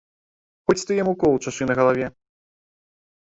[0.69, 2.07] Хоць ты яму кол чашы на галаве!